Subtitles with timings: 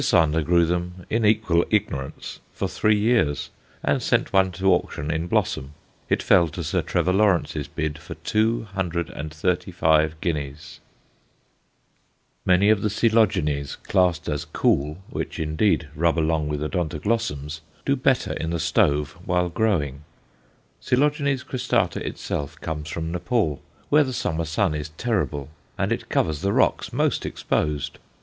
[0.03, 3.51] Sander grew them in equal ignorance for three years,
[3.83, 5.73] and sent one to auction in blossom;
[6.09, 10.79] it fell to Sir Trevor Lawrence's bid for 235 guineas.
[12.43, 12.75] [Illustration: COELOGENE PANDURATA.
[12.81, 16.47] Reduced to One Sixth] Many of the Coelogenes classed as cool, which, indeed, rub along
[16.47, 20.01] with Odontoglossums, do better in the stove while growing.
[20.83, 21.11] Coel.
[21.11, 26.53] cristata itself comes from Nepaul, where the summer sun is terrible, and it covers the
[26.53, 27.99] rocks most exposed.